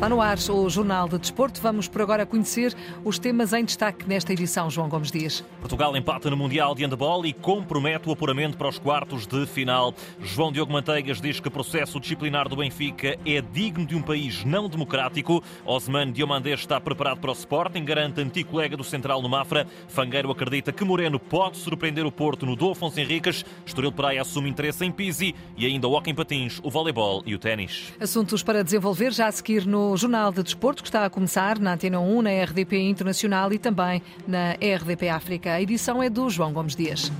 [0.00, 1.60] Está no ar o Jornal de Desporto.
[1.60, 2.74] Vamos por agora conhecer
[3.04, 5.44] os temas em destaque nesta edição, João Gomes Dias.
[5.60, 9.94] Portugal empata no Mundial de Handebol e compromete o apuramento para os quartos de final.
[10.18, 14.42] João Diogo Manteigas diz que o processo disciplinar do Benfica é digno de um país
[14.42, 15.44] não democrático.
[15.66, 19.66] Osman Diomandé está preparado para o Sporting, garante antigo colega do Central no Mafra.
[19.86, 23.44] Fangueiro acredita que Moreno pode surpreender o Porto no do Afonso Henriques.
[23.66, 27.38] Estoril Praia assume interesse em Pisi e ainda o hockey patins, o voleibol e o
[27.38, 27.92] ténis.
[28.00, 31.58] Assuntos para desenvolver já a seguir no o Jornal de Desporto, que está a começar
[31.58, 35.52] na Antena 1, na RDP Internacional e também na RDP África.
[35.52, 37.10] A edição é do João Gomes Dias.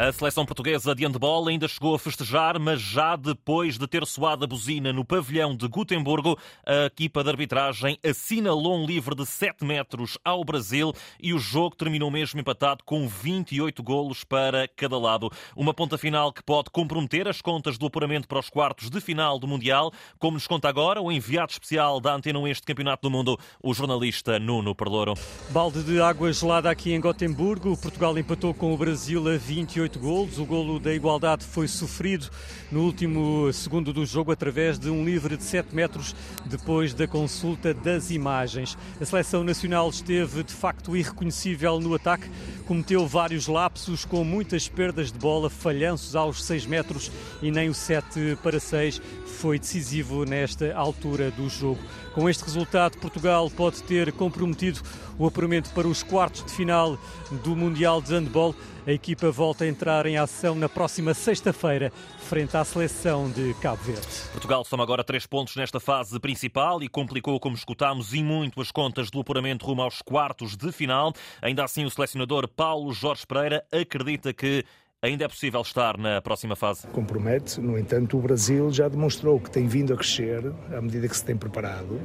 [0.00, 4.44] A seleção portuguesa de handball ainda chegou a festejar, mas já depois de ter soado
[4.44, 9.62] a buzina no pavilhão de Gutemburgo, a equipa de arbitragem assinalou um livre de 7
[9.62, 15.30] metros ao Brasil e o jogo terminou mesmo empatado com 28 golos para cada lado.
[15.54, 19.38] Uma ponta final que pode comprometer as contas do apuramento para os quartos de final
[19.38, 23.38] do Mundial, como nos conta agora o enviado especial da Antena este Campeonato do Mundo,
[23.62, 25.12] o jornalista Nuno Perlouro.
[25.50, 27.76] Balde de água gelada aqui em Gotemburgo.
[27.76, 30.38] Portugal empatou com o Brasil a 28 oito golos.
[30.38, 32.28] O golo da igualdade foi sofrido
[32.70, 36.14] no último segundo do jogo através de um livre de 7 metros
[36.46, 38.78] depois da consulta das imagens.
[39.00, 42.30] A seleção nacional esteve de facto irreconhecível no ataque,
[42.66, 47.10] cometeu vários lapsos com muitas perdas de bola, falhanços aos 6 metros
[47.42, 49.02] e nem o 7 para 6
[49.40, 51.80] foi decisivo nesta altura do jogo.
[52.14, 54.80] Com este resultado, Portugal pode ter comprometido
[55.18, 56.98] o apuramento para os quartos de final
[57.42, 58.54] do Mundial de Handball.
[58.86, 63.82] A equipa volta a entrar em ação na próxima sexta-feira, frente à seleção de Cabo
[63.82, 64.06] Verde.
[64.32, 68.70] Portugal soma agora três pontos nesta fase principal e complicou, como escutámos, e muito as
[68.70, 71.12] contas do apuramento rumo aos quartos de final.
[71.42, 74.64] Ainda assim, o selecionador Paulo Jorge Pereira acredita que
[75.02, 76.86] Ainda é possível estar na próxima fase?
[76.88, 81.16] Compromete, no entanto, o Brasil já demonstrou que tem vindo a crescer à medida que
[81.16, 81.98] se tem preparado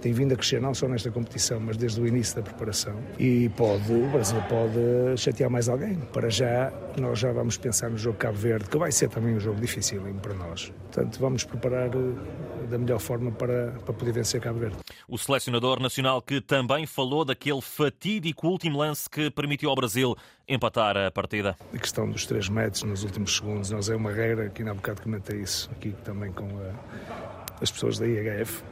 [0.00, 2.94] tem vindo a crescer não só nesta competição, mas desde o início da preparação.
[3.18, 5.96] E pode, o Brasil pode chatear mais alguém.
[6.12, 9.40] Para já, nós já vamos pensar no jogo Cabo Verde, que vai ser também um
[9.40, 10.72] jogo difícil para nós.
[10.90, 14.76] Portanto, vamos preparar eh, da melhor forma para, para poder vencer Cabo Verde.
[15.08, 20.96] O selecionador nacional que também falou daquele fatídico último lance que permitiu ao Brasil empatar
[20.96, 21.56] a partida.
[21.74, 24.74] A questão dos 3 metros nos últimos segundos, nós é uma regra, que ainda há
[24.74, 28.62] bocado comentei isso aqui também com a, as pessoas da IHF,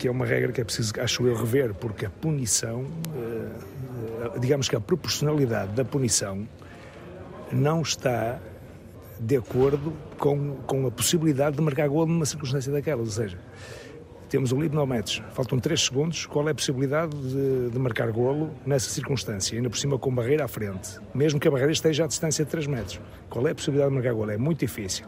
[0.00, 4.66] que é uma regra que é preciso, acho eu, rever, porque a punição, eh, digamos
[4.66, 6.48] que a proporcionalidade da punição
[7.52, 8.40] não está
[9.20, 13.08] de acordo com, com a possibilidade de marcar gol numa circunstância daquelas.
[13.08, 13.38] Ou seja,
[14.30, 18.10] temos o livre 9 metros, faltam 3 segundos, qual é a possibilidade de, de, marcar
[18.10, 19.54] golo nessa circunstância?
[19.54, 22.50] Ainda por cima com barreira à frente, mesmo que a barreira esteja à distância de
[22.50, 23.00] 3 metros.
[23.28, 24.30] Qual é a possibilidade de marcar golo?
[24.30, 25.04] É muito difícil.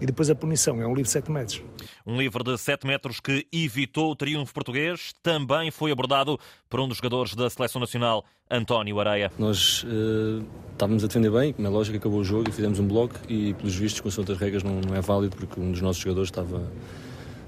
[0.00, 1.62] E depois a punição é um livre de 7 metros.
[2.06, 6.38] Um livro de 7 metros que evitou o triunfo português também foi abordado
[6.70, 9.30] por um dos jogadores da Seleção Nacional, António Areia.
[9.38, 12.88] Nós uh, estávamos a defender bem, como é lógico, acabou o jogo e fizemos um
[12.88, 15.82] bloco e, pelos vistos, com as outras regras não, não é válido porque um dos
[15.82, 16.62] nossos jogadores estava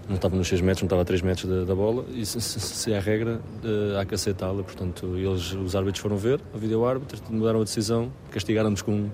[0.08, 2.40] não estava nos 6 metros, não estava a 3 metros da, da bola e se,
[2.40, 6.40] se, se, é a regra uh, há que aceitá-la, portanto eles, os árbitros foram ver,
[6.52, 9.08] a vídeo árbitro, mudaram a decisão, castigaram-nos com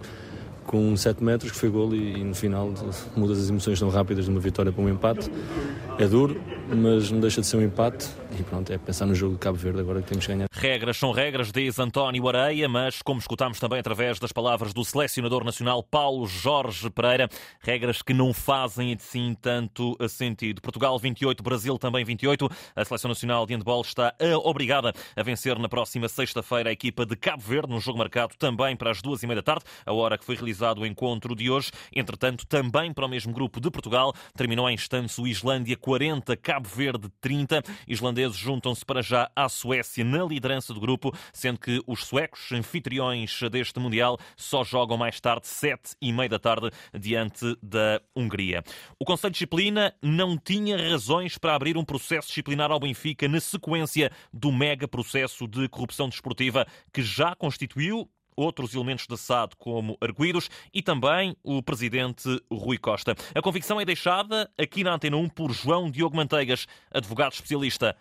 [0.69, 2.71] com 7 metros, que foi gol e, e, no final
[3.17, 5.31] mudas as emoções tão rápidas de uma vitória para um empate.
[5.99, 8.07] É duro, mas não deixa de ser um empate
[8.39, 10.47] e pronto, é pensar no jogo de Cabo Verde agora que temos que ganhar.
[10.53, 15.45] Regras são regras, diz António Areia, mas como escutámos também através das palavras do selecionador
[15.45, 17.29] nacional Paulo Jorge Pereira,
[17.61, 20.61] regras que não fazem assim tanto sentido.
[20.61, 22.49] Portugal 28, Brasil também 28.
[22.77, 24.15] A seleção nacional de handball está
[24.45, 28.77] obrigada a vencer na próxima sexta-feira a equipa de Cabo Verde, num jogo marcado também
[28.77, 31.51] para as duas e meia da tarde, a hora que foi realizado o encontro de
[31.51, 31.71] hoje.
[31.95, 34.77] Entretanto, também para o mesmo grupo de Portugal, terminou em
[35.19, 37.63] o Islândia 40, Cabo Verde 30.
[37.87, 43.39] Islandeses juntam-se para já à Suécia na liderança do grupo, sendo que os suecos, anfitriões
[43.51, 48.63] deste Mundial, só jogam mais tarde, sete e meia da tarde, diante da Hungria.
[48.99, 53.41] O Conselho de Disciplina não tinha razões para abrir um processo disciplinar ao Benfica na
[53.41, 58.09] sequência do mega processo de corrupção desportiva que já constituiu
[58.39, 63.15] outros elementos da SAD, como arguídos, e também o presidente Rui Costa.
[63.35, 67.97] A convicção é deixada aqui na Antena 1 por João Diogo Manteigas, advogado especialista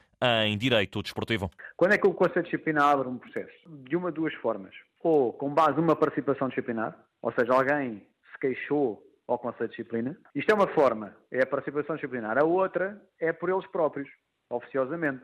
[0.46, 1.50] em direito desportivo.
[1.76, 3.54] Quando é que o Conselho Disciplinar abre um processo?
[3.68, 4.74] De uma de duas formas.
[5.04, 10.18] Ou com base numa participação disciplinar, ou seja, alguém se queixou ao Conselho de Disciplina.
[10.34, 12.38] Isto é uma forma, é a participação disciplinar.
[12.38, 14.10] A outra é por eles próprios,
[14.50, 15.24] oficiosamente.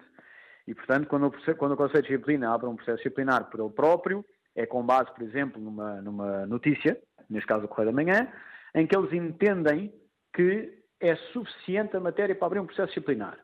[0.67, 3.69] E, portanto, quando o, quando o Conselho de Disciplina abre um processo disciplinar por ele
[3.69, 8.31] próprio, é com base, por exemplo, numa, numa notícia, neste caso o Correio da Manhã,
[8.75, 9.93] em que eles entendem
[10.33, 13.37] que é suficiente a matéria para abrir um processo disciplinar.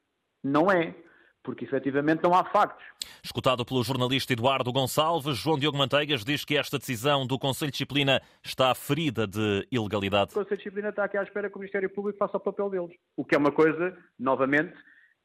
[0.43, 0.95] Não é,
[1.43, 2.85] porque efetivamente não há factos.
[3.23, 7.73] Escutado pelo jornalista Eduardo Gonçalves, João Diogo Manteigas diz que esta decisão do Conselho de
[7.73, 10.31] Disciplina está ferida de ilegalidade.
[10.31, 12.69] O Conselho de Disciplina está aqui à espera que o Ministério Público faça o papel
[12.69, 14.73] deles, o que é uma coisa, novamente,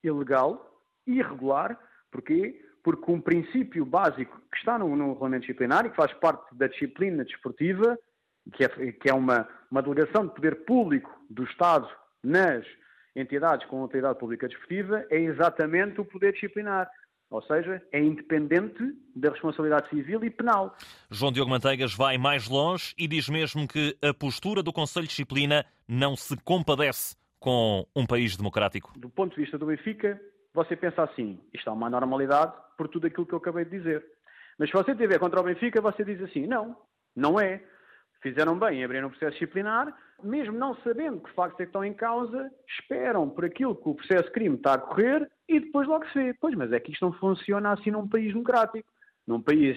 [0.03, 1.79] ilegal, irregular.
[2.11, 2.64] Porquê?
[2.85, 6.69] Porque um princípio básico que está no, no regulamento disciplinar e que faz parte da
[6.69, 7.99] disciplina desportiva,
[8.53, 11.89] que é, que é uma, uma delegação de poder público do Estado
[12.23, 12.65] nas
[13.17, 16.89] entidades com autoridade pública desportiva, é exatamente o poder disciplinar.
[17.31, 20.77] Ou seja, é independente da responsabilidade civil e penal.
[21.11, 25.11] João Diogo Manteigas vai mais longe e diz mesmo que a postura do Conselho de
[25.11, 28.93] Disciplina não se compadece com um país democrático.
[28.99, 30.21] Do ponto de vista do Benfica,
[30.55, 34.07] você pensa assim, isto é uma normalidade por tudo aquilo que eu acabei de dizer.
[34.57, 36.77] Mas se você tiver contra o Benfica, você diz assim, não,
[37.15, 37.63] não é.
[38.23, 41.85] Fizeram bem em abrir um processo disciplinar, mesmo não sabendo que factos é que estão
[41.85, 45.87] em causa, esperam por aquilo que o processo de crime está a correr e depois
[45.87, 46.35] logo se vê.
[46.35, 48.89] Pois, mas é que isto não funciona assim num país democrático.
[49.27, 49.77] Num país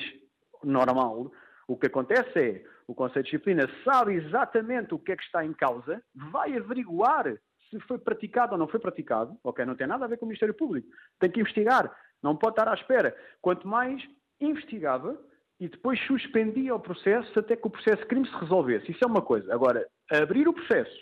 [0.64, 1.32] normal,
[1.68, 5.44] o que acontece é o Conselho de Disciplina sabe exatamente o que é que está
[5.44, 7.38] em causa, vai averiguar
[7.70, 9.66] se foi praticado ou não foi praticado, ok?
[9.66, 10.88] Não tem nada a ver com o Ministério Público.
[11.20, 11.96] Tem que investigar.
[12.22, 13.16] Não pode estar à espera.
[13.42, 14.02] Quanto mais
[14.40, 15.20] investigava
[15.60, 18.92] e depois suspendia o processo até que o processo de crime se resolvesse.
[18.92, 19.54] Isso é uma coisa.
[19.54, 20.96] Agora, abrir o processo,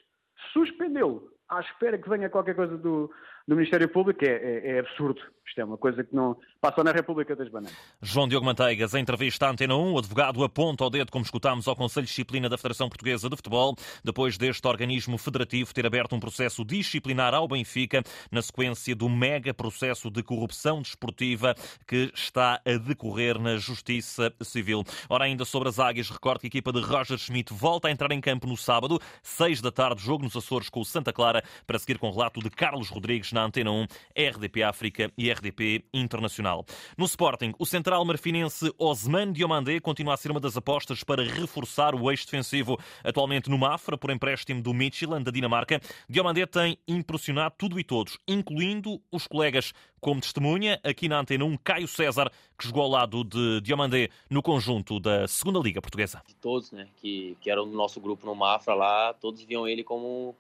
[0.54, 3.12] suspendê-lo à espera que venha qualquer coisa do,
[3.48, 5.22] do Ministério Público é, é, é, absurdo.
[5.48, 7.78] Isto é uma coisa que não passa na República das Bananas.
[8.02, 11.68] João Diogo Manteigas, em entrevista à Antena 1, o advogado aponta ao dedo, como escutámos,
[11.68, 16.16] ao Conselho de Disciplina da Federação Portuguesa de Futebol, depois deste organismo federativo ter aberto
[16.16, 18.02] um processo disciplinar ao Benfica,
[18.32, 21.54] na sequência do mega processo de corrupção desportiva
[21.88, 24.84] que está a decorrer na Justiça Civil.
[25.08, 28.12] Ora, ainda sobre as águias, recordo que a equipa de Roger Schmidt volta a entrar
[28.12, 31.35] em campo no sábado, 6 da tarde, jogo nos Açores com o Santa Clara,
[31.66, 33.86] para seguir com o relato de Carlos Rodrigues na Antena 1,
[34.34, 36.66] RDP África e RDP Internacional.
[36.98, 41.96] No Sporting, o central marfinense Osman Diomandé continua a ser uma das apostas para reforçar
[41.96, 42.78] o eixo defensivo.
[43.04, 45.80] Atualmente no Mafra, por empréstimo do Midtjylland, da Dinamarca,
[46.10, 49.74] Diomandé tem impressionado tudo e todos, incluindo os colegas.
[50.00, 54.42] Como testemunha, aqui na Antena 1, Caio César, que jogou ao lado de Diomandé no
[54.42, 56.22] conjunto da Segunda Liga Portuguesa.
[56.28, 59.84] De todos, né, que, que eram do nosso grupo no Mafra lá, todos viam ele
[59.84, 60.36] como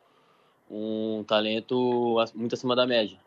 [0.69, 3.17] um talento muito acima da média.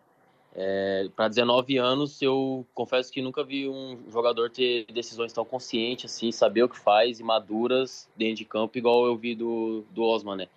[0.55, 6.12] É, para 19 anos, eu confesso que nunca vi um jogador ter decisões tão conscientes,
[6.12, 10.02] assim, saber o que faz e maduras dentro de campo, igual eu vi do, do
[10.02, 10.49] Osman, né?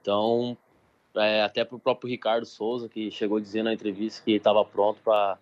[0.00, 0.56] Então,
[1.14, 5.00] é, até para o próprio Ricardo Souza, que chegou dizendo na entrevista que estava pronto
[5.02, 5.38] para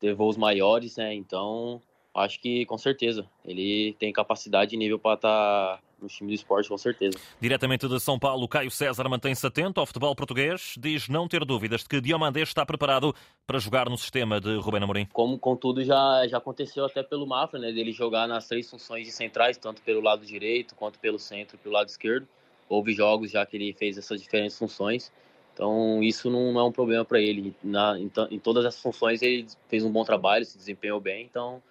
[0.00, 1.14] ter voos maiores, né?
[1.14, 1.80] Então,
[2.14, 6.34] acho que com certeza ele tem capacidade e nível para estar tá no time do
[6.34, 7.18] esporte, com certeza.
[7.40, 11.82] Diretamente de São Paulo, Caio César mantém-se atento ao futebol português, diz não ter dúvidas
[11.82, 13.14] de que Diomandé está preparado
[13.46, 15.06] para jogar no sistema de Rubén Amorim.
[15.12, 19.12] Como contudo já, já aconteceu até pelo Mafra, né, dele jogar nas três funções de
[19.12, 22.28] centrais, tanto pelo lado direito quanto pelo centro e pelo lado esquerdo.
[22.68, 25.12] Houve jogos já que ele fez essas diferentes funções.
[25.52, 27.54] Então, isso não é um problema para ele.
[27.62, 31.24] Na, em, em, todas as funções, ele fez um bom trabalho, se desempenhou bem.
[31.24, 31.62] Então,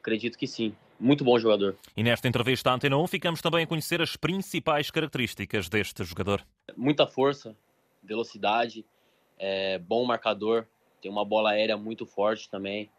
[0.00, 1.76] acredito que sim muito bom jogador.
[1.96, 6.44] E nesta entrevista à Antena 1 ficamos também a conhecer as principais características deste jogador.
[6.76, 7.56] Muita força,
[8.02, 8.84] velocidade,
[9.38, 10.66] é, bom marcador,
[11.00, 12.90] tem uma bola aérea muito forte também,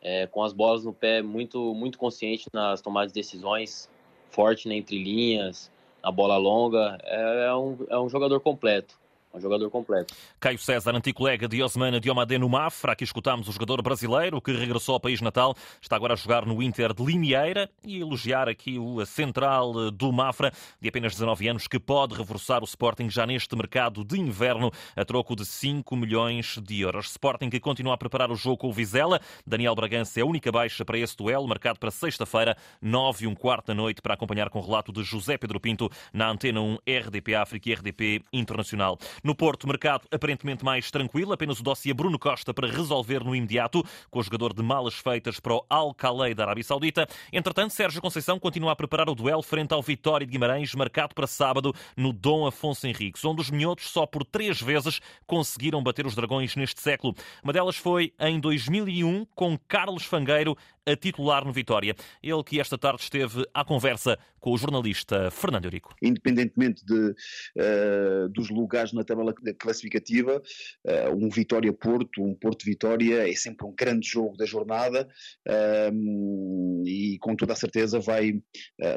[0.00, 3.90] é, com as bolas no pé muito, muito consciente nas tomadas de decisões,
[4.30, 5.70] forte na entre linhas,
[6.02, 8.99] na bola longa, é, é um, é um jogador completo
[9.32, 10.14] um jogador completo.
[10.38, 14.52] Caio César, antigo colega de Osmana Diomade no Mafra, aqui escutamos o jogador brasileiro que
[14.52, 18.78] regressou ao país natal, está agora a jogar no Inter de Limeira e elogiar aqui
[18.78, 23.54] o central do Mafra, de apenas 19 anos, que pode reforçar o Sporting já neste
[23.54, 27.10] mercado de inverno a troco de 5 milhões de euros.
[27.10, 29.20] Sporting que continua a preparar o jogo com o Vizela.
[29.46, 33.34] Daniel Bragança é a única baixa para esse duelo, marcado para sexta-feira, 9 e um
[33.34, 36.78] quarto da noite, para acompanhar com o relato de José Pedro Pinto na Antena 1
[36.86, 38.98] RDP África e RDP Internacional.
[39.22, 43.84] No Porto, mercado aparentemente mais tranquilo, apenas o dossiê Bruno Costa para resolver no imediato,
[44.10, 47.06] com o jogador de malas feitas para o Al Khalei da Arábia Saudita.
[47.32, 51.26] Entretanto, Sérgio Conceição continua a preparar o duelo frente ao Vitória de Guimarães, marcado para
[51.26, 56.14] sábado no Dom Afonso Henriques, onde os minhotos só por três vezes conseguiram bater os
[56.14, 57.14] dragões neste século.
[57.42, 60.56] Uma delas foi em 2001, com Carlos Fangueiro
[60.86, 61.94] a titular no Vitória.
[62.22, 65.94] Ele que esta tarde esteve à conversa com o jornalista Fernando Eurico.
[66.02, 73.66] Independentemente de, uh, dos lugares na tabela classificativa, uh, um Vitória-Porto, um Porto-Vitória é sempre
[73.66, 75.06] um grande jogo da jornada
[75.46, 78.40] uh, e com toda a certeza vai,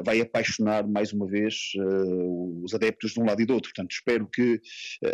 [0.04, 1.72] vai apaixonar mais uma vez
[2.62, 3.70] os adeptos de um lado e do outro.
[3.74, 4.60] Portanto, espero que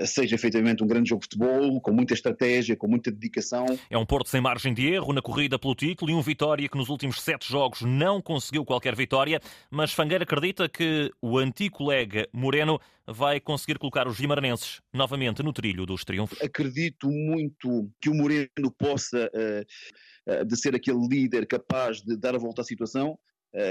[0.06, 3.66] seja efetivamente um grande jogo de futebol, com muita estratégia, com muita dedicação.
[3.90, 6.78] É um Porto sem margem de erro na corrida pelo título e um Vitória que
[6.78, 12.28] nos últimos sete jogos não conseguiu qualquer vitória, mas Fangueira acredita que o antigo colega
[12.32, 16.40] Moreno vai conseguir colocar os vimaranenses novamente no trilho dos triunfos.
[16.40, 22.34] Acredito muito que o Moreno possa, uh, uh, de ser aquele líder capaz de dar
[22.34, 23.18] a volta à situação,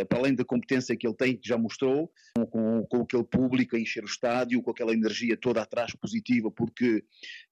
[0.07, 2.11] para além da competência que ele tem, que já mostrou,
[2.51, 7.03] com, com, aquele público a encher o estádio, com aquela energia toda atrás positiva, porque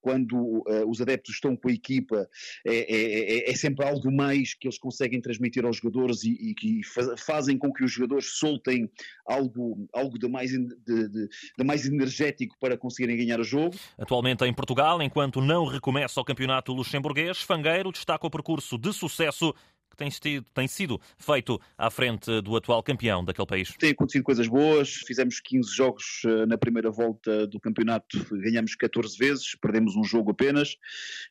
[0.02, 2.28] quando uh, os adeptos estão com a equipa
[2.66, 6.54] é, é, é, é, sempre algo mais que eles conseguem transmitir aos jogadores e, e
[6.54, 6.82] que
[7.18, 8.90] fazem com que os jogadores soltem
[9.26, 13.76] algo, algo de, mais, de, de, de mais energético para conseguirem ganhar o jogo.
[13.98, 19.54] Atualmente em Portugal, enquanto não recomeça o campeonato luxemburguês, Fangueiro destaca o percurso de sucesso
[19.98, 23.74] tem, sido, tem sido feito à frente do atual campeão daquele país?
[23.78, 29.18] Tem acontecido coisas boas, fizemos 15 jogos eh, na primeira volta do campeonato, ganhamos 14
[29.18, 30.78] vezes, perdemos um jogo apenas,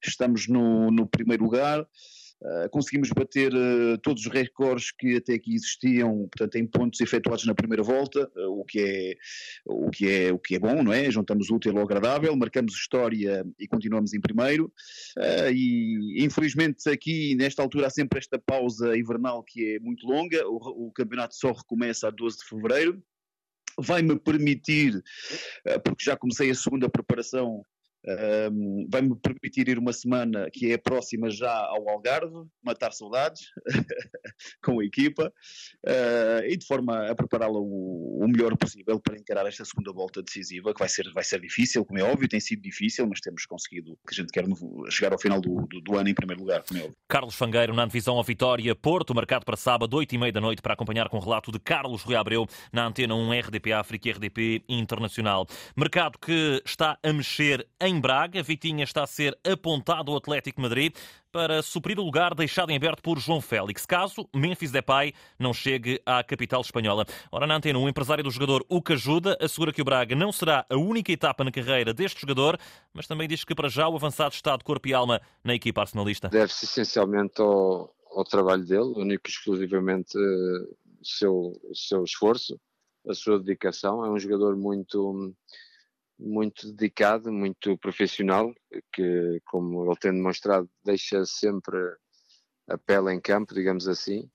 [0.04, 1.86] estamos no, no primeiro lugar.
[2.42, 7.46] Uh, conseguimos bater uh, todos os recordes que até aqui existiam, portanto, em pontos efetuados
[7.46, 9.14] na primeira volta, uh, o, que é,
[9.64, 11.10] o, que é, o que é bom, não é?
[11.10, 14.70] Juntamos útil ao agradável, marcamos história e continuamos em primeiro.
[15.52, 20.88] e infelizmente aqui, nesta altura, há sempre esta pausa invernal que é muito longa, o,
[20.88, 23.02] o campeonato só recomeça a 12 de fevereiro.
[23.78, 25.02] Vai-me permitir,
[25.84, 27.62] porque já comecei a segunda preparação
[28.06, 33.42] um, Vai-me permitir ir uma semana que é próxima já ao Algarve, matar saudades
[34.62, 35.32] com a equipa
[35.86, 40.22] uh, e de forma a prepará-la o, o, melhor possível para encarar esta segunda volta
[40.22, 43.44] decisiva, que vai ser, vai ser difícil, como é óbvio, tem sido difícil, mas temos
[43.46, 44.44] conseguido que a gente quer
[44.90, 46.96] chegar ao final do, do, do, ano em primeiro lugar, como é óbvio.
[47.08, 50.62] Carlos Fangueiro na divisão ao Vitória, Porto, marcado para sábado, 8 e meia da noite,
[50.62, 54.12] para acompanhar com o relato de Carlos Rui Abreu na Antena 1 RDP África e
[54.12, 55.46] RDP Internacional.
[55.76, 58.42] Mercado que está a mexer em em Braga.
[58.42, 60.94] Vitinha está a ser apontado ao Atlético Madrid
[61.32, 66.00] para suprir o lugar deixado em aberto por João Félix, caso Memphis Depay não chegue
[66.06, 67.04] à capital espanhola.
[67.30, 70.30] Ora, na antena, um empresário do jogador, o que ajuda, assegura que o Braga não
[70.30, 72.58] será a única etapa na carreira deste jogador,
[72.92, 75.82] mas também diz que para já o avançado está de corpo e alma na equipa
[75.82, 76.28] arsenalista.
[76.28, 82.58] Deve-se essencialmente ao, ao, trabalho dele, único e exclusivamente uh, o seu, seu esforço,
[83.08, 84.04] a sua dedicação.
[84.04, 85.34] É um jogador muito
[86.18, 88.52] muito dedicado, muito profissional,
[88.92, 91.76] que, como ele tem demonstrado, deixa sempre
[92.68, 94.28] a pele em campo, digamos assim,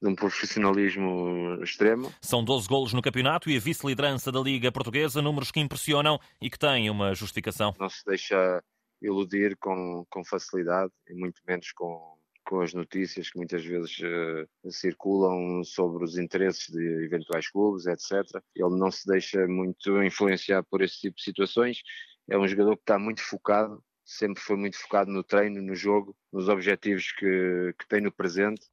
[0.00, 2.12] de um profissionalismo extremo.
[2.20, 6.50] São 12 golos no campeonato e a vice-liderança da Liga Portuguesa, números que impressionam e
[6.50, 7.74] que têm uma justificação.
[7.78, 8.62] Não se deixa
[9.00, 12.16] iludir com, com facilidade e muito menos com,
[12.52, 18.26] com as notícias que muitas vezes uh, circulam sobre os interesses de eventuais clubes, etc.
[18.54, 21.78] Ele não se deixa muito influenciar por esse tipo de situações.
[22.28, 26.14] É um jogador que está muito focado, sempre foi muito focado no treino, no jogo,
[26.30, 28.66] nos objetivos que, que tem no presente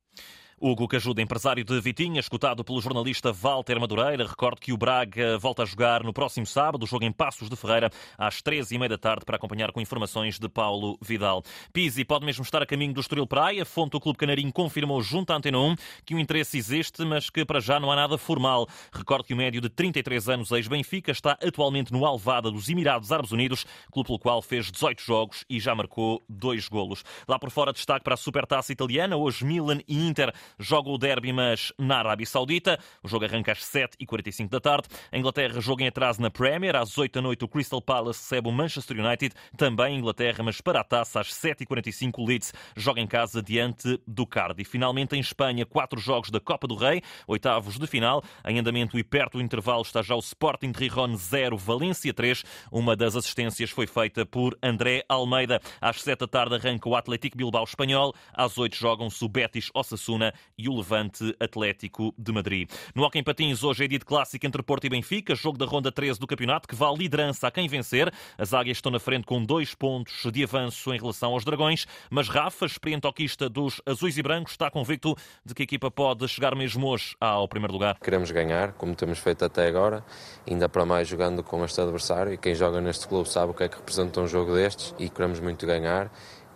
[0.61, 4.27] Hugo Cajuda, empresário de Vitinha, escutado pelo jornalista Walter Madureira.
[4.27, 7.55] Recordo que o Braga volta a jogar no próximo sábado, o jogo em Passos de
[7.55, 11.43] Ferreira, às três e meia da tarde, para acompanhar com informações de Paulo Vidal.
[11.71, 13.63] Pizzi pode mesmo estar a caminho do Estoril Praia.
[13.63, 15.75] Fonte do Clube Canarinho confirmou junto à Antena 1
[16.05, 18.67] que o interesse existe, mas que para já não há nada formal.
[18.91, 23.31] Recordo que o médio de 33 anos, ex-Benfica, está atualmente no Alvada dos Emirados Árabes
[23.31, 27.03] Unidos, clube pelo qual fez 18 jogos e já marcou dois golos.
[27.27, 29.15] Lá por fora, destaque para a Supertaça Italiana.
[29.15, 32.79] Hoje, Milan e Inter joga o derby, mas na Arábia Saudita.
[33.03, 34.87] O jogo arranca às 7h45 da tarde.
[35.11, 36.75] A Inglaterra joga em atraso na Premier.
[36.75, 39.35] Às 8 da noite, o Crystal Palace recebe o Manchester United.
[39.57, 44.25] Também Inglaterra, mas para a taça, às 7h45, o Leeds joga em casa diante do
[44.25, 44.69] Cardiff.
[44.69, 48.23] Finalmente, em Espanha, quatro jogos da Copa do Rei, oitavos de final.
[48.45, 52.43] Em andamento e perto do intervalo está já o Sporting de Rijon 0, Valência 3.
[52.71, 55.61] Uma das assistências foi feita por André Almeida.
[55.81, 58.13] Às 7 da tarde arranca o Atlético Bilbao espanhol.
[58.33, 62.69] Às 8 jogam-se o Betis Osasuna e o Levante Atlético de Madrid.
[62.93, 65.91] No Hockey Patins, hoje é dia de clássico entre Porto e Benfica, jogo da ronda
[65.91, 68.13] 13 do campeonato, que vale liderança a quem vencer.
[68.37, 72.27] As águias estão na frente com dois pontos de avanço em relação aos dragões, mas
[72.27, 75.15] Rafa, experiente hoquista dos azuis e brancos, está convicto
[75.45, 77.97] de que a equipa pode chegar mesmo hoje ao primeiro lugar.
[77.99, 80.03] Queremos ganhar, como temos feito até agora,
[80.49, 83.63] ainda para mais jogando com este adversário, e quem joga neste clube sabe o que
[83.63, 86.11] é que representa um jogo destes, e queremos muito ganhar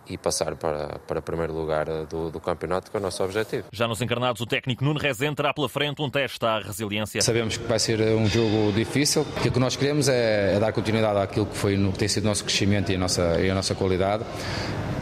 [0.06, 3.64] e passar para, para primeiro lugar do, do campeonato, que é o nosso objetivo.
[3.72, 7.20] Já nos encarnados, o técnico Nuno Rezende terá pela frente um teste à resiliência.
[7.22, 9.22] Sabemos que vai ser um jogo difícil.
[9.22, 12.28] O que nós queremos é, é dar continuidade àquilo que, foi, que tem sido o
[12.28, 14.24] nosso crescimento e a nossa, e a nossa qualidade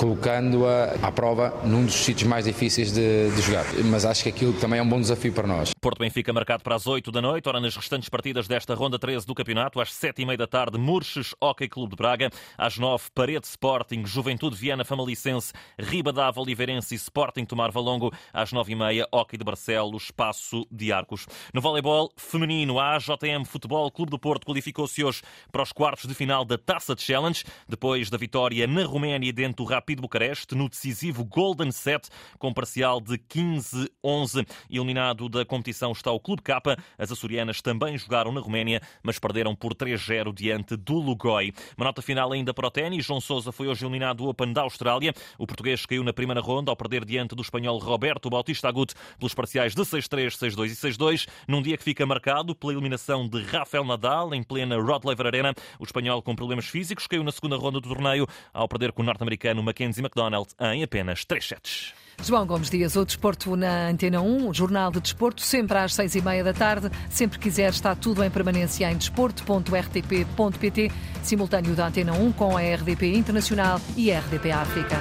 [0.02, 3.64] colocando-a à prova num dos sítios mais difíceis de, de, jogar.
[3.84, 5.70] Mas acho que aquilo também é um bom desafio para nós.
[5.80, 9.24] Porto Benfica marcado para as 8 da noite, ora nas restantes partidas desta ronda 13
[9.24, 13.04] do campeonato, às 7 e meia da tarde, Murches Hockey Clube de Braga, às 9
[13.14, 19.06] Parede Sporting, Juventude Viana Famalicense, Ribadava Oliveirense e Sporting Tomar Valongo, às 9 e meia,
[19.12, 21.28] Hockey de Barcelos, Espaço de Arcos.
[21.54, 26.14] No voleibol feminino, a AJM Futebol Clube do Porto qualificou-se hoje para os quartos de
[26.14, 30.54] final da Taça de Challenge, depois da vitória na Roménia dentro do Rapid Rapid Bucareste
[30.54, 32.08] no decisivo Golden Set
[32.38, 34.46] com parcial de 15-11.
[34.70, 36.62] Eliminado da competição está o Clube K.
[36.98, 41.52] As açorianas também jogaram na Roménia, mas perderam por 3-0 diante do Lugoi.
[41.76, 43.04] Uma nota final ainda para o ténis.
[43.04, 45.12] João Sousa foi hoje eliminado do Open da Austrália.
[45.38, 49.34] O português caiu na primeira ronda ao perder diante do espanhol Roberto Bautista Agut pelos
[49.34, 53.84] parciais de 6-3, 6-2 e 6-2, num dia que fica marcado pela eliminação de Rafael
[53.84, 55.54] Nadal em plena Rod Laver Arena.
[55.78, 59.04] O espanhol com problemas físicos caiu na segunda ronda do torneio ao perder com o
[59.04, 61.94] norte-americano Mackenzie McDonald em apenas 3 sets.
[62.22, 66.14] João Gomes Dias, o desporto na Antena 1, o Jornal de Desporto, sempre às seis
[66.14, 66.88] e meia da tarde.
[67.10, 73.16] Sempre quiser, está tudo em permanência em desporto.rtp.pt, simultâneo da Antena 1 com a RDP
[73.16, 75.00] Internacional e a RDP África.